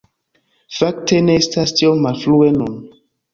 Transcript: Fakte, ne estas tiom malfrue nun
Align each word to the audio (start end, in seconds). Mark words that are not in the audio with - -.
Fakte, 0.77 1.19
ne 1.27 1.35
estas 1.41 1.75
tiom 1.81 2.01
malfrue 2.07 2.49
nun 2.57 2.75